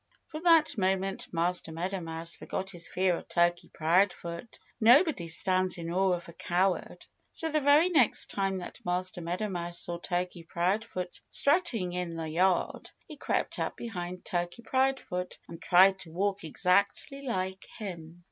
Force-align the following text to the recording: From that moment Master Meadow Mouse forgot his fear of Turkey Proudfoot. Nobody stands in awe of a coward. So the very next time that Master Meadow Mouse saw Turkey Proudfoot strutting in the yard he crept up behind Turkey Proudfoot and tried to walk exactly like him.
From 0.29 0.41
that 0.45 0.79
moment 0.79 1.31
Master 1.31 1.71
Meadow 1.71 1.99
Mouse 1.99 2.33
forgot 2.35 2.71
his 2.71 2.87
fear 2.87 3.15
of 3.15 3.29
Turkey 3.29 3.69
Proudfoot. 3.71 4.57
Nobody 4.79 5.27
stands 5.27 5.77
in 5.77 5.91
awe 5.91 6.13
of 6.13 6.27
a 6.27 6.33
coward. 6.33 7.05
So 7.33 7.49
the 7.51 7.61
very 7.61 7.89
next 7.89 8.31
time 8.31 8.57
that 8.57 8.83
Master 8.83 9.21
Meadow 9.21 9.47
Mouse 9.49 9.77
saw 9.77 9.99
Turkey 9.99 10.41
Proudfoot 10.41 11.21
strutting 11.29 11.93
in 11.93 12.15
the 12.15 12.29
yard 12.29 12.89
he 13.07 13.15
crept 13.15 13.59
up 13.59 13.77
behind 13.77 14.25
Turkey 14.25 14.63
Proudfoot 14.63 15.37
and 15.47 15.61
tried 15.61 15.99
to 15.99 16.11
walk 16.11 16.43
exactly 16.43 17.21
like 17.21 17.63
him. 17.77 18.19